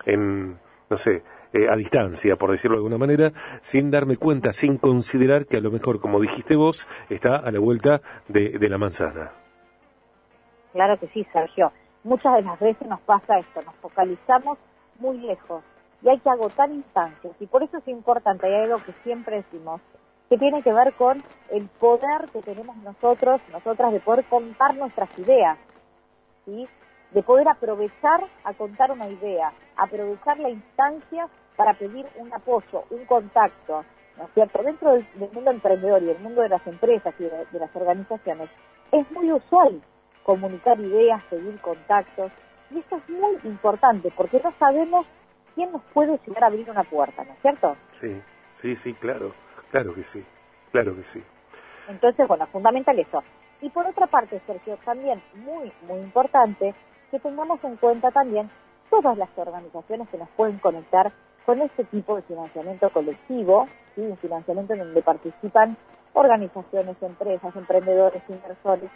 en, 0.06 0.56
no 0.88 0.96
sé, 0.96 1.22
eh, 1.52 1.68
a 1.68 1.76
distancia, 1.76 2.36
por 2.36 2.50
decirlo 2.50 2.76
de 2.76 2.80
alguna 2.80 2.98
manera, 2.98 3.32
sin 3.62 3.90
darme 3.90 4.16
cuenta, 4.16 4.52
sin 4.52 4.76
considerar 4.76 5.46
que 5.46 5.56
a 5.56 5.60
lo 5.60 5.70
mejor, 5.70 6.00
como 6.00 6.20
dijiste 6.20 6.56
vos, 6.56 6.86
está 7.08 7.36
a 7.36 7.50
la 7.50 7.58
vuelta 7.58 8.02
de, 8.28 8.58
la 8.68 8.76
manzana. 8.76 9.32
Claro 10.72 10.98
que 11.00 11.08
sí, 11.08 11.26
Sergio. 11.32 11.72
Muchas 12.04 12.34
de 12.34 12.42
las 12.42 12.60
veces 12.60 12.86
nos 12.86 13.00
pasa 13.00 13.38
esto, 13.38 13.62
nos 13.62 13.74
focalizamos 13.76 14.58
muy 14.98 15.18
lejos 15.18 15.64
y 16.02 16.08
hay 16.08 16.18
que 16.20 16.30
agotar 16.30 16.70
instancias. 16.70 17.34
Y 17.40 17.46
por 17.46 17.62
eso 17.62 17.78
es 17.78 17.88
importante, 17.88 18.46
hay 18.46 18.64
algo 18.64 18.84
que 18.84 18.92
siempre 19.02 19.36
decimos, 19.36 19.80
que 20.28 20.36
tiene 20.36 20.62
que 20.62 20.72
ver 20.72 20.92
con 20.94 21.22
el 21.50 21.66
poder 21.80 22.28
que 22.32 22.42
tenemos 22.42 22.76
nosotros, 22.78 23.40
nosotras, 23.50 23.92
de 23.92 24.00
poder 24.00 24.24
contar 24.26 24.76
nuestras 24.76 25.08
ideas, 25.18 25.58
¿sí? 26.44 26.68
De 27.12 27.22
poder 27.22 27.48
aprovechar 27.48 28.24
a 28.44 28.52
contar 28.54 28.90
una 28.90 29.08
idea, 29.08 29.52
aprovechar 29.76 30.38
la 30.38 30.50
instancia 30.50 31.28
para 31.56 31.74
pedir 31.74 32.06
un 32.16 32.32
apoyo, 32.32 32.84
un 32.90 33.04
contacto, 33.06 33.84
¿no 34.16 34.24
es 34.24 34.30
cierto? 34.34 34.62
Dentro 34.62 34.92
del, 34.92 35.06
mundo 35.32 35.50
emprendedor 35.50 36.02
y 36.02 36.06
del 36.06 36.18
mundo 36.18 36.42
de 36.42 36.48
las 36.48 36.66
empresas 36.66 37.14
y 37.18 37.24
de, 37.24 37.58
las 37.58 37.74
organizaciones, 37.74 38.50
es 38.92 39.10
muy 39.10 39.32
usual 39.32 39.80
comunicar 40.22 40.78
ideas, 40.78 41.22
pedir 41.30 41.58
contactos, 41.60 42.30
y 42.70 42.78
esto 42.78 42.96
es 42.96 43.08
muy 43.08 43.38
importante 43.44 44.12
porque 44.16 44.40
no 44.44 44.52
sabemos 44.58 45.06
quién 45.54 45.72
nos 45.72 45.82
puede 45.94 46.18
llegar 46.26 46.44
a 46.44 46.46
abrir 46.48 46.70
una 46.70 46.84
puerta, 46.84 47.24
¿no 47.24 47.32
es 47.32 47.40
cierto? 47.40 47.76
Sí, 47.92 48.20
sí, 48.52 48.74
sí, 48.74 48.94
claro, 48.94 49.32
claro 49.70 49.94
que 49.94 50.04
sí, 50.04 50.24
claro 50.70 50.94
que 50.94 51.04
sí. 51.04 51.22
Entonces, 51.88 52.28
bueno, 52.28 52.46
fundamental 52.48 52.98
eso. 52.98 53.24
Y 53.60 53.70
por 53.70 53.86
otra 53.86 54.06
parte, 54.06 54.40
Sergio, 54.46 54.78
también 54.84 55.20
muy, 55.34 55.72
muy 55.82 55.98
importante 56.00 56.74
que 57.10 57.18
tengamos 57.20 57.62
en 57.64 57.76
cuenta 57.76 58.10
también 58.10 58.50
todas 58.90 59.16
las 59.16 59.28
organizaciones 59.36 60.08
que 60.08 60.18
nos 60.18 60.28
pueden 60.30 60.58
conectar 60.58 61.12
con 61.44 61.60
este 61.62 61.84
tipo 61.84 62.16
de 62.16 62.22
financiamiento 62.22 62.90
colectivo, 62.90 63.68
¿sí? 63.94 64.02
un 64.02 64.16
financiamiento 64.18 64.74
en 64.74 64.80
donde 64.80 65.02
participan 65.02 65.76
organizaciones, 66.12 66.96
empresas, 67.02 67.54
emprendedores, 67.56 68.22
inversores, 68.28 68.90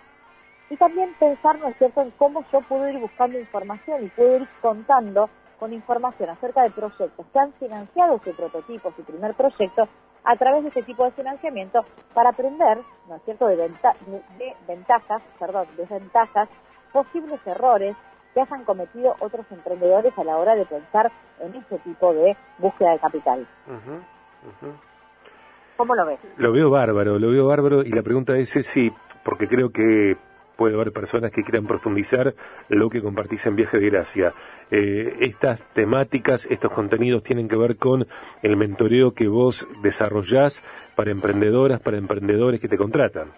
y 0.71 0.77
también 0.77 1.15
pensar, 1.19 1.59
¿no 1.59 1.69
es 1.69 1.77
cierto?, 1.77 2.01
en 2.01 2.11
cómo 2.13 2.45
yo 2.53 2.61
puedo 2.63 2.89
ir 2.89 2.99
buscando 2.99 3.39
información 3.39 4.05
y 4.05 4.09
puedo 4.09 4.37
ir 4.37 4.49
contando 4.61 5.29
con 5.59 5.73
información 5.73 6.31
acerca 6.31 6.63
de 6.63 6.71
proyectos 6.71 7.27
que 7.33 7.39
han 7.39 7.53
financiado 7.55 8.19
su 8.25 8.35
prototipo, 8.35 8.93
su 8.97 9.05
primer 9.05 9.35
proyecto, 9.35 9.89
a 10.25 10.37
través 10.37 10.63
de 10.63 10.69
este 10.69 10.83
tipo 10.85 11.05
de 11.05 11.11
financiamiento 11.13 11.85
para 12.15 12.31
aprender, 12.31 12.79
¿no 13.09 13.17
es 13.17 13.23
cierto?, 13.25 13.47
de, 13.47 13.57
de 13.57 14.57
ventajas, 14.67 15.23
perdón, 15.39 15.67
desventajas, 15.77 16.49
posibles 16.93 17.41
errores 17.47 17.97
que 18.35 18.41
hayan 18.41 18.65
cometido 18.65 19.15
otros 19.21 19.47
emprendedores 19.51 20.17
a 20.17 20.25
la 20.25 20.37
hora 20.37 20.55
de 20.55 20.65
pensar 20.65 21.11
en 21.41 21.55
este 21.55 21.79
tipo 21.81 22.13
de 22.15 22.37
búsqueda 22.59 22.93
de 22.93 22.99
capital. 22.99 23.47
¿Cómo 25.77 25.95
lo 25.95 26.07
ves? 26.07 26.19
Lo 26.37 26.53
veo 26.53 26.71
bárbaro, 26.71 27.19
lo 27.19 27.31
veo 27.31 27.47
bárbaro 27.47 27.83
y 27.83 27.91
la 27.91 28.03
pregunta 28.03 28.37
es 28.37 28.51
sí, 28.51 28.93
porque 29.25 29.49
creo 29.49 29.71
que 29.71 30.17
puede 30.57 30.75
haber 30.75 30.93
personas 30.93 31.33
que 31.33 31.43
quieran 31.43 31.67
profundizar 31.67 32.35
lo 32.69 32.89
que 32.89 33.03
compartís 33.03 33.47
en 33.47 33.57
Viaje 33.57 33.79
de 33.79 33.91
Gracia. 33.91 34.33
Eh, 34.71 35.17
estas 35.21 35.63
temáticas, 35.73 36.47
estos 36.47 36.71
contenidos 36.71 37.23
tienen 37.23 37.49
que 37.49 37.57
ver 37.57 37.77
con 37.77 38.07
el 38.43 38.57
mentoreo 38.57 39.13
que 39.13 39.29
vos 39.29 39.67
desarrollás 39.83 40.63
para 40.95 41.11
emprendedoras, 41.11 41.81
para 41.81 41.97
emprendedores 41.99 42.61
que 42.61 42.69
te 42.69 42.77
contratan. 42.77 43.33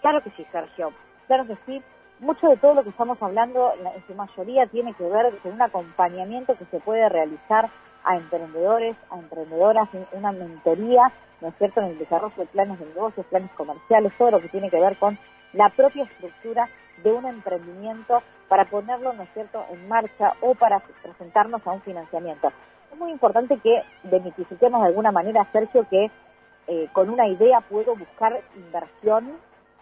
Claro 0.00 0.22
que 0.22 0.30
sí, 0.30 0.46
Sergio. 0.50 0.92
Claro 1.26 1.46
que 1.46 1.56
sí. 1.66 1.82
Mucho 2.20 2.48
de 2.48 2.56
todo 2.56 2.74
lo 2.74 2.84
que 2.84 2.90
estamos 2.90 3.20
hablando, 3.20 3.72
en 3.74 4.06
su 4.06 4.14
mayoría, 4.14 4.66
tiene 4.66 4.94
que 4.94 5.04
ver 5.04 5.36
con 5.38 5.52
un 5.52 5.62
acompañamiento 5.62 6.56
que 6.56 6.64
se 6.66 6.78
puede 6.80 7.08
realizar 7.08 7.68
a 8.04 8.16
emprendedores, 8.16 8.96
a 9.10 9.18
emprendedoras, 9.18 9.88
una 10.12 10.30
mentoría, 10.30 11.12
¿no 11.40 11.48
es 11.48 11.54
cierto?, 11.56 11.80
en 11.80 11.86
el 11.86 11.98
desarrollo 11.98 12.36
de 12.36 12.46
planes 12.46 12.78
de 12.78 12.86
negocios, 12.86 13.26
planes 13.26 13.50
comerciales, 13.52 14.12
todo 14.16 14.30
lo 14.30 14.40
que 14.40 14.48
tiene 14.48 14.70
que 14.70 14.80
ver 14.80 14.96
con 14.98 15.18
la 15.54 15.70
propia 15.70 16.04
estructura 16.04 16.68
de 17.02 17.12
un 17.12 17.24
emprendimiento 17.26 18.22
para 18.48 18.66
ponerlo, 18.66 19.12
¿no 19.12 19.24
es 19.24 19.30
cierto?, 19.34 19.64
en 19.70 19.88
marcha 19.88 20.34
o 20.40 20.54
para 20.54 20.80
presentarnos 21.02 21.66
a 21.66 21.72
un 21.72 21.82
financiamiento. 21.82 22.52
Es 22.92 22.98
muy 22.98 23.10
importante 23.10 23.58
que 23.58 23.82
demitifiquemos 24.04 24.82
de 24.82 24.88
alguna 24.88 25.10
manera, 25.10 25.46
Sergio, 25.50 25.84
que 25.90 26.10
eh, 26.68 26.88
con 26.92 27.10
una 27.10 27.26
idea 27.26 27.60
puedo 27.60 27.96
buscar 27.96 28.40
inversión 28.54 29.32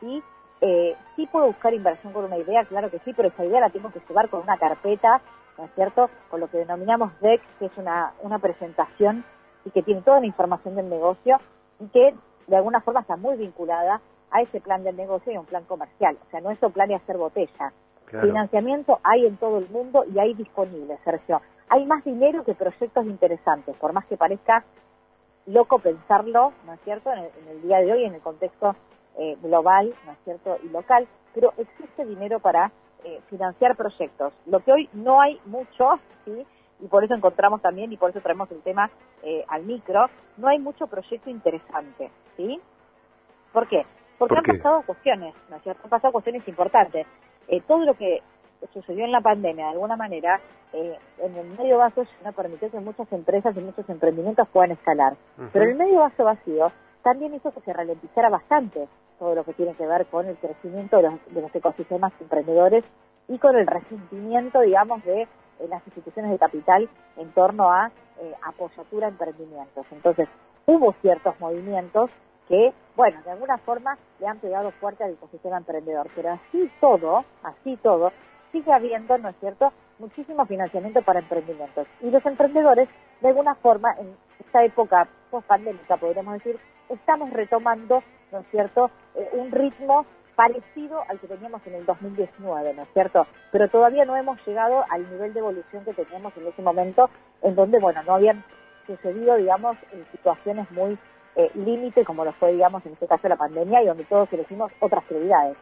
y 0.01 0.23
eh, 0.63 0.97
sí 1.17 1.27
puedo 1.27 1.47
buscar 1.47 1.75
inversión 1.75 2.13
con 2.13 2.25
una 2.25 2.39
idea, 2.39 2.65
claro 2.65 2.89
que 2.89 3.01
sí, 3.01 3.13
pero 3.13 3.29
esa 3.29 3.45
idea 3.45 3.61
la 3.61 3.71
tengo 3.71 3.91
que 3.91 4.01
llevar 4.09 4.29
con 4.29 4.43
una 4.43 4.57
carpeta, 4.57 5.21
¿no 5.59 5.65
es 5.65 5.71
cierto?, 5.75 6.09
con 6.31 6.39
lo 6.39 6.49
que 6.49 6.59
denominamos 6.59 7.13
DEX, 7.21 7.43
que 7.59 7.67
es 7.67 7.77
una, 7.77 8.13
una 8.23 8.39
presentación 8.39 9.25
y 9.65 9.71
que 9.71 9.83
tiene 9.83 10.03
toda 10.03 10.21
la 10.21 10.27
información 10.27 10.77
del 10.77 10.89
negocio 10.89 11.41
y 11.81 11.89
que 11.89 12.15
de 12.47 12.57
alguna 12.57 12.81
forma 12.81 13.01
está 13.01 13.17
muy 13.17 13.37
vinculada 13.37 14.01
a 14.31 14.41
ese 14.41 14.61
plan 14.61 14.85
del 14.85 14.97
negocio 14.97 15.33
y 15.33 15.35
a 15.35 15.41
un 15.41 15.47
plan 15.47 15.65
comercial. 15.65 16.17
O 16.27 16.31
sea, 16.31 16.41
nuestro 16.41 16.71
plan 16.71 16.91
es 16.93 17.03
hacer 17.03 17.17
botella. 17.17 17.73
Financiamiento 18.07 19.01
hay 19.03 19.27
en 19.27 19.37
todo 19.39 19.59
el 19.59 19.69
mundo 19.71 20.05
y 20.05 20.19
hay 20.19 20.35
disponible, 20.35 20.99
Sergio. 21.03 21.41
Hay 21.71 21.87
más 21.87 22.05
dinero 22.05 22.45
que 22.45 22.55
proyectos 22.55 23.07
interesantes, 23.07 23.75
por 23.77 23.93
más 23.93 24.05
que 24.07 24.17
parezca 24.17 24.65
loco 25.47 25.79
pensarlo, 25.81 26.53
¿no 26.67 26.75
es 26.75 26.81
cierto?, 26.83 27.11
en 27.13 27.31
el, 27.49 27.63
día 27.63 27.79
de 27.79 27.93
hoy, 27.93 28.05
en 28.05 28.15
el 28.15 28.21
contexto 28.21 28.77
eh, 29.19 29.37
global, 29.43 29.95
¿no 30.07 30.13
es 30.13 30.19
cierto?, 30.25 30.59
y 30.63 30.69
local, 30.69 31.07
pero 31.35 31.53
existe 31.57 32.05
dinero 32.05 32.41
para 32.41 32.71
eh, 33.05 33.21
financiar 33.29 33.77
proyectos. 33.77 34.33
Lo 34.47 34.61
que 34.61 34.73
hoy 34.73 34.89
no 34.93 35.21
hay 35.21 35.41
mucho, 35.47 35.99
¿sí?, 36.25 36.47
y 36.81 36.89
por 36.89 37.05
eso 37.05 37.15
encontramos 37.15 37.63
también, 37.63 37.93
y 37.93 37.97
por 37.97 38.11
eso 38.11 38.21
traemos 38.21 38.51
el 38.51 38.61
tema 38.63 38.91
eh, 39.23 39.45
al 39.49 39.63
micro, 39.65 40.07
no 40.37 40.49
hay 40.49 40.59
mucho 40.59 40.87
proyecto 40.89 41.31
interesante, 41.31 42.11
¿sí? 42.37 42.61
¿Por 43.53 43.69
qué? 43.69 43.87
Porque 44.19 44.35
han 44.37 44.57
pasado 44.57 44.83
cuestiones, 44.85 45.35
¿no 45.49 45.57
es 45.57 45.63
cierto? 45.63 45.83
Han 45.85 45.91
pasado 45.91 46.13
cuestiones 46.13 46.47
importantes. 46.49 47.07
Eh, 47.49 47.61
todo 47.67 47.85
lo 47.85 47.95
que 47.95 48.23
sucedió 48.73 49.05
en 49.05 49.13
la 49.13 49.21
pandemia, 49.21 49.67
de 49.67 49.73
alguna 49.73 49.97
manera, 49.97 50.41
eh, 50.73 50.99
en 51.19 51.37
el 51.37 51.47
medio 51.59 51.79
vaso 51.79 52.05
no 52.25 52.33
permitió 52.33 52.71
que 52.71 52.81
muchas 52.81 53.13
empresas 53.13 53.57
y 53.57 53.61
muchos 53.61 53.89
emprendimientos 53.89 54.49
puedan 54.49 54.73
escalar. 54.73 55.17
Pero 55.53 55.65
el 55.65 55.77
medio 55.77 56.01
vaso 56.01 56.25
vacío 56.25 56.73
también 57.03 57.35
hizo 57.35 57.53
que 57.53 57.61
se 57.61 57.73
ralentizara 57.73 58.29
bastante 58.29 58.89
todo 59.19 59.35
lo 59.35 59.45
que 59.45 59.53
tiene 59.55 59.75
que 59.75 59.87
ver 59.87 60.07
con 60.07 60.27
el 60.27 60.37
crecimiento 60.37 60.97
de 60.97 61.03
los, 61.05 61.35
de 61.35 61.41
los 61.43 61.55
ecosistemas 61.55 62.13
emprendedores 62.21 62.85
y 63.29 63.39
con 63.39 63.57
el 63.57 63.67
resentimiento, 63.67 64.61
digamos, 64.61 65.05
de 65.05 65.23
eh, 65.23 65.29
las 65.69 65.87
instituciones 65.87 66.31
de 66.31 66.39
capital 66.39 66.89
en 67.17 67.33
torno 67.33 67.71
a 67.71 67.91
eh, 68.21 68.35
apoyatura 68.43 69.07
a 69.07 69.11
emprendimientos. 69.11 69.87
Entonces, 69.91 70.29
hubo 70.67 70.95
ciertos 71.01 71.39
movimientos 71.41 72.11
que, 72.49 72.73
bueno, 72.97 73.21
de 73.25 73.31
alguna 73.31 73.59
forma 73.59 73.97
le 74.21 74.27
han 74.27 74.39
pegado 74.39 74.71
fuerte 74.73 75.05
al 75.05 75.13
ecosistema 75.13 75.57
emprendedor, 75.59 76.09
pero 76.15 76.31
así 76.31 76.71
todo, 76.81 77.25
así 77.43 77.77
todo, 77.77 78.13
sigue 78.51 78.73
habiendo, 78.73 79.17
¿no 79.19 79.31
es 79.31 79.37
cierto?, 79.41 79.73
muchísimo 79.99 80.45
financiamiento 80.47 81.01
para 81.03 81.21
emprendimientos. 81.21 81.87
Y 82.01 82.11
los 82.11 82.25
emprendedores, 82.27 82.89
de 83.21 83.29
alguna 83.29 83.55
forma, 83.57 83.95
en 83.99 84.17
esta 84.41 84.65
época 84.65 85.09
post-pandémica, 85.31 85.97
podríamos 85.97 86.35
decir, 86.35 86.59
estamos 86.95 87.31
retomando, 87.31 88.03
¿no 88.31 88.41
es 88.41 88.47
cierto?, 88.51 88.91
eh, 89.15 89.29
un 89.33 89.51
ritmo 89.51 90.07
parecido 90.35 91.03
al 91.09 91.21
que 91.21 91.29
teníamos 91.29 91.65
en 91.67 91.75
el 91.75 91.87
2019, 91.87 92.75
¿no 92.75 92.83
es 92.83 92.89
cierto? 92.93 93.27
Pero 93.51 93.69
todavía 93.69 94.05
no 94.05 94.17
hemos 94.17 94.45
llegado 94.47 94.85
al 94.89 95.09
nivel 95.11 95.33
de 95.35 95.41
evolución 95.41 95.85
que 95.85 95.93
teníamos 95.93 96.37
en 96.37 96.47
ese 96.47 96.63
momento, 96.63 97.11
en 97.43 97.55
donde, 97.55 97.79
bueno, 97.79 98.03
no 98.05 98.15
habían 98.15 98.45
sucedido, 98.87 99.37
digamos, 99.37 99.77
en 99.93 100.05
situaciones 100.11 100.71
muy 100.71 100.99
eh, 101.37 101.51
límite, 101.55 102.05
como 102.05 102.25
lo 102.25 102.33
fue, 102.35 102.53
digamos, 102.53 102.85
en 102.87 102.93
este 102.93 103.07
caso 103.07 103.29
la 103.29 103.37
pandemia, 103.37 103.83
y 103.83 103.87
donde 103.87 104.05
todos 104.05 104.33
elegimos 104.33 104.73
otras 104.81 105.05
prioridades. 105.05 105.57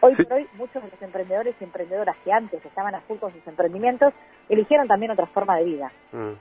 Hoy 0.00 0.12
por 0.14 0.32
hoy, 0.34 0.46
muchos 0.56 0.82
de 0.82 0.90
los 0.90 1.02
emprendedores 1.02 1.54
y 1.58 1.64
emprendedoras 1.64 2.16
que 2.22 2.30
antes 2.30 2.64
estaban 2.64 2.94
a 2.94 3.00
full 3.02 3.16
con 3.18 3.32
sus 3.32 3.46
emprendimientos, 3.46 4.12
eligieron 4.48 4.86
también 4.86 5.12
otra 5.12 5.26
forma 5.26 5.56
de 5.56 5.64
vida. 5.64 5.90
Mm. 6.12 6.32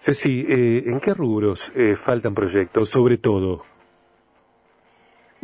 Ceci, 0.00 0.44
eh, 0.48 0.82
¿en 0.86 1.00
qué 1.00 1.14
rubros 1.14 1.72
eh, 1.76 1.94
faltan 1.96 2.34
proyectos, 2.34 2.90
sobre 2.90 3.18
todo? 3.18 3.62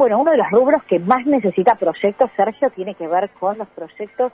Bueno, 0.00 0.18
uno 0.18 0.30
de 0.30 0.38
los 0.38 0.50
rubros 0.50 0.82
que 0.84 0.98
más 0.98 1.26
necesita 1.26 1.74
proyectos, 1.74 2.30
Sergio, 2.34 2.70
tiene 2.70 2.94
que 2.94 3.06
ver 3.06 3.28
con 3.38 3.58
los 3.58 3.68
proyectos 3.68 4.32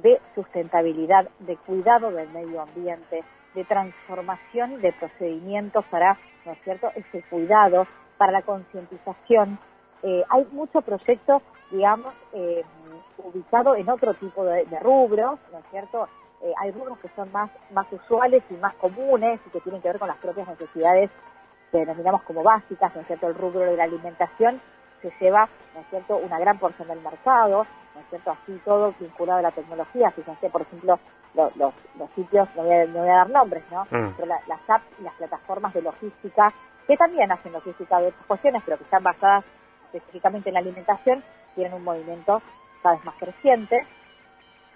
de 0.00 0.20
sustentabilidad, 0.36 1.28
de 1.40 1.56
cuidado 1.56 2.12
del 2.12 2.28
medio 2.28 2.62
ambiente, 2.62 3.24
de 3.52 3.64
transformación 3.64 4.80
de 4.80 4.92
procedimientos 4.92 5.84
para, 5.86 6.16
¿no 6.44 6.52
es 6.52 6.58
cierto?, 6.62 6.92
ese 6.94 7.20
cuidado, 7.28 7.88
para 8.16 8.30
la 8.30 8.42
concientización. 8.42 9.58
Eh, 10.04 10.22
hay 10.28 10.46
muchos 10.52 10.84
proyectos, 10.84 11.42
digamos, 11.72 12.14
eh, 12.32 12.62
ubicados 13.24 13.78
en 13.78 13.90
otro 13.90 14.14
tipo 14.14 14.44
de, 14.44 14.64
rubros, 14.78 15.40
¿no 15.50 15.58
es 15.58 15.64
cierto? 15.72 16.08
Eh, 16.44 16.52
hay 16.60 16.70
rubros 16.70 16.96
que 17.00 17.08
son 17.16 17.32
más, 17.32 17.50
más 17.72 17.88
usuales 17.90 18.44
y 18.50 18.54
más 18.54 18.74
comunes 18.74 19.40
y 19.48 19.50
que 19.50 19.60
tienen 19.62 19.82
que 19.82 19.88
ver 19.88 19.98
con 19.98 20.06
las 20.06 20.18
propias 20.18 20.46
necesidades 20.46 21.10
que 21.72 21.78
denominamos 21.78 22.22
como 22.22 22.44
básicas, 22.44 22.94
¿no 22.94 23.00
es 23.00 23.08
cierto?, 23.08 23.26
el 23.26 23.34
rubro 23.34 23.62
de 23.62 23.76
la 23.76 23.82
alimentación 23.82 24.60
se 25.10 25.24
lleva, 25.24 25.48
¿no 25.74 25.80
es 25.80 25.86
cierto?, 25.90 26.16
una 26.16 26.38
gran 26.38 26.58
porción 26.58 26.88
del 26.88 27.00
mercado, 27.00 27.66
¿no 27.94 28.00
es 28.00 28.06
cierto?, 28.08 28.30
así 28.30 28.60
todo 28.64 28.94
vinculado 28.98 29.38
a 29.40 29.42
la 29.42 29.50
tecnología, 29.50 30.10
fíjense, 30.10 30.50
por 30.50 30.62
ejemplo, 30.62 30.98
los, 31.34 31.56
los, 31.56 31.72
sitios, 32.14 32.48
no 32.56 32.64
voy, 32.64 32.74
a, 32.74 32.86
no 32.86 33.00
voy, 33.00 33.08
a, 33.08 33.16
dar 33.16 33.30
nombres, 33.30 33.64
¿no?, 33.70 33.84
mm. 33.84 34.14
pero 34.16 34.26
las 34.26 34.70
apps 34.70 34.86
y 34.98 35.02
las 35.02 35.14
plataformas 35.14 35.74
de 35.74 35.82
logística, 35.82 36.52
que 36.86 36.96
también 36.96 37.30
hacen 37.30 37.52
logística 37.52 38.00
de 38.00 38.08
otras 38.08 38.26
cuestiones, 38.26 38.62
pero 38.64 38.78
que 38.78 38.84
están 38.84 39.02
basadas 39.02 39.44
específicamente 39.92 40.50
en 40.50 40.54
la 40.54 40.60
alimentación, 40.60 41.22
tienen 41.54 41.74
un 41.74 41.84
movimiento 41.84 42.42
cada 42.82 42.96
vez 42.96 43.04
más 43.04 43.14
creciente, 43.16 43.86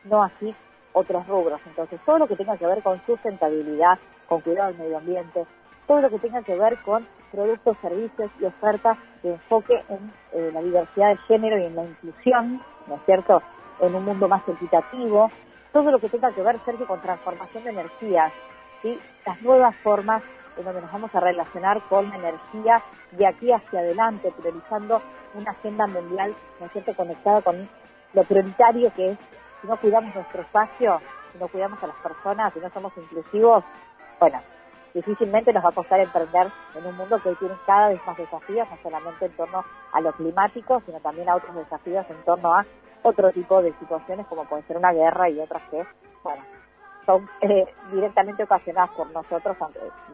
no 0.04 0.23
así 0.23 0.54
otros 0.92 1.26
rubros. 1.26 1.61
Entonces, 1.66 2.00
todo 2.06 2.18
lo 2.18 2.26
que 2.26 2.37
tenga 2.37 2.56
que 2.56 2.66
ver 2.66 2.83
con 2.83 3.04
sustentabilidad, 3.04 3.99
con 4.28 4.40
cuidado 4.40 4.68
del 4.68 4.78
medio 4.78 4.99
ambiente, 4.99 5.47
todo 5.87 6.00
lo 6.00 6.11
que 6.11 6.18
tenga 6.18 6.42
que 6.42 6.56
ver 6.56 6.78
con 6.83 7.06
productos, 7.33 7.76
servicios 7.83 8.30
y 8.40 8.45
ofertas 8.45 8.99
de 9.23 9.33
enfoque 9.33 9.83
en 9.88 10.12
eh, 10.33 10.50
la 10.52 10.62
diversidad 10.62 11.11
de 11.11 11.16
género 11.28 11.59
y 11.59 11.64
en 11.64 11.76
la 11.76 11.85
inclusión, 11.85 12.62
¿no 12.87 12.97
es 12.97 13.00
cierto?, 13.04 13.42
en 13.80 13.95
un 13.95 14.04
mundo 14.04 14.26
más 14.28 14.42
equitativo, 14.49 15.30
todo 15.73 15.90
lo 15.90 15.99
que 15.99 16.09
tenga 16.09 16.33
que 16.33 16.42
ver, 16.42 16.59
Sergio, 16.64 16.87
con 16.87 17.00
transformación 17.02 17.64
de 17.64 17.71
energías, 17.71 18.33
¿sí? 18.80 18.99
las 19.26 19.40
nuevas 19.42 19.76
formas 19.83 20.23
en 20.56 20.64
donde 20.64 20.80
nos 20.80 20.92
vamos 20.92 21.14
a 21.14 21.21
relacionar 21.21 21.83
con 21.88 22.09
la 22.09 22.16
energía 22.16 22.83
de 23.12 23.26
aquí 23.26 23.52
hacia 23.52 23.80
adelante, 23.80 24.33
priorizando 24.40 25.02
una 25.35 25.50
agenda 25.50 25.87
mundial, 25.87 26.35
¿no 26.61 26.66
es 26.66 26.73
cierto?, 26.73 26.95
conectada 26.95 27.42
con 27.42 27.68
lo 28.14 28.25
prioritario 28.25 28.90
que 28.95 29.11
es, 29.11 29.18
si 29.61 29.66
no 29.66 29.76
cuidamos 29.76 30.14
nuestro 30.14 30.40
espacio, 30.42 31.00
si 31.33 31.38
no 31.38 31.49
cuidamos 31.49 31.83
a 31.83 31.88
las 31.88 31.97
personas, 31.97 32.52
si 32.54 32.61
no 32.61 32.71
somos 32.71 32.97
inclusivos, 32.97 33.62
bueno, 34.18 34.40
difícilmente 34.97 35.53
nos 35.53 35.62
va 35.62 35.69
a 35.69 35.73
costar 35.73 36.00
emprender 36.00 36.50
en 36.75 36.87
un 36.87 36.97
mundo 36.97 37.21
que 37.23 37.29
hoy 37.29 37.37
tiene 37.37 37.55
cada 37.67 37.91
vez 37.91 38.00
más 38.07 38.17
desafíos, 38.17 38.67
no 38.71 38.79
solamente 38.83 39.26
en 39.26 39.37
torno 39.37 39.62
a 39.93 40.00
lo 40.00 40.12
climático, 40.12 40.83
sino 40.87 40.99
también 41.00 41.29
a 41.29 41.37
otros 41.37 41.55
desafíos 41.55 42.07
en 42.09 42.17
torno 42.25 42.55
a 42.55 42.65
otro 43.03 43.31
tipo 43.31 43.61
de 43.61 43.75
situaciones 43.75 44.26
como 44.26 44.45
puede 44.47 44.62
ser 44.62 44.79
una 44.79 44.93
guerra 44.93 45.29
y 45.29 45.38
otras 45.38 45.62
que, 45.71 45.85
bueno, 46.23 46.43
son 47.05 47.29
eh, 47.43 47.67
directamente 47.93 48.43
ocasionadas 48.43 48.91
por 48.97 49.11
nosotros, 49.11 49.57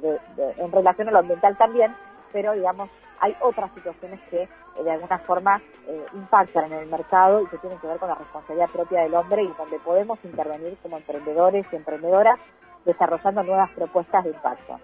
en 0.02 0.72
relación 0.72 1.08
a 1.08 1.12
lo 1.12 1.18
ambiental 1.20 1.56
también, 1.56 1.94
pero 2.32 2.52
digamos, 2.52 2.90
hay 3.20 3.36
otras 3.40 3.72
situaciones 3.74 4.20
que 4.30 4.42
eh, 4.42 4.48
de 4.82 4.90
alguna 4.90 5.18
forma 5.20 5.62
eh, 5.86 6.06
impactan 6.12 6.72
en 6.72 6.80
el 6.80 6.88
mercado 6.88 7.40
y 7.40 7.46
que 7.46 7.58
tienen 7.58 7.78
que 7.78 7.86
ver 7.86 7.98
con 7.98 8.08
la 8.08 8.16
responsabilidad 8.16 8.68
propia 8.70 9.02
del 9.02 9.14
hombre 9.14 9.44
y 9.44 9.54
donde 9.56 9.78
podemos 9.78 10.18
intervenir 10.24 10.76
como 10.82 10.96
emprendedores 10.96 11.64
y 11.70 11.76
emprendedoras 11.76 12.40
desarrollando 12.84 13.42
nuevas 13.42 13.70
propuestas 13.70 14.24
de 14.24 14.30
impacto. 14.30 14.78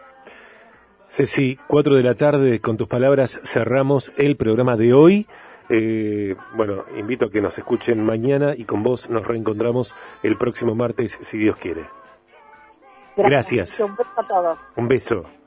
Ceci, 1.09 1.59
cuatro 1.67 1.95
de 1.97 2.03
la 2.03 2.15
tarde, 2.15 2.61
con 2.61 2.77
tus 2.77 2.87
palabras 2.87 3.41
cerramos 3.45 4.13
el 4.19 4.37
programa 4.37 4.77
de 4.77 4.93
hoy. 4.93 5.27
Eh, 5.71 6.37
bueno, 6.55 6.85
invito 6.97 7.27
a 7.27 7.31
que 7.31 7.41
nos 7.41 7.59
escuchen 7.59 8.05
mañana 8.05 8.55
y 8.57 8.65
con 8.65 8.83
vos 8.83 9.09
nos 9.11 9.27
reencontramos 9.27 9.97
el 10.23 10.37
próximo 10.37 10.75
martes, 10.75 11.19
si 11.23 11.39
Dios 11.39 11.57
quiere. 11.57 11.87
Gracias. 13.17 13.81
Un 13.81 13.97
beso 13.97 14.11
a 14.17 14.27
todos. 14.27 14.59
Un 14.77 14.89
beso. 14.89 15.38